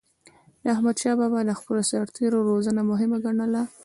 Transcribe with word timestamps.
احمدشاه 0.73 1.15
بابا 1.19 1.39
د 1.45 1.51
خپلو 1.59 1.81
سرتېرو 1.89 2.39
روزنه 2.49 2.81
مهمه 2.91 3.17
ګڼله. 3.25 3.61